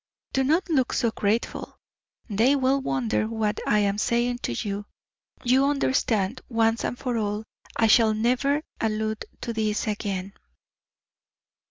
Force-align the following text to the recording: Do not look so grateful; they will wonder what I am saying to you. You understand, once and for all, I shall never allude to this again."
Do 0.33 0.43
not 0.43 0.67
look 0.67 0.93
so 0.93 1.11
grateful; 1.11 1.77
they 2.27 2.55
will 2.55 2.81
wonder 2.81 3.27
what 3.27 3.59
I 3.67 3.77
am 3.81 3.99
saying 3.99 4.39
to 4.39 4.53
you. 4.53 4.87
You 5.43 5.65
understand, 5.65 6.41
once 6.49 6.83
and 6.83 6.97
for 6.97 7.17
all, 7.17 7.43
I 7.77 7.85
shall 7.85 8.15
never 8.15 8.63
allude 8.81 9.23
to 9.41 9.53
this 9.53 9.85
again." 9.87 10.33